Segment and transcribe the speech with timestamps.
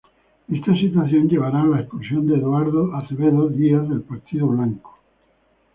[0.51, 4.97] Esta situación llevará a la expulsión de Eduardo Acevedo Díaz del Partido Blanco.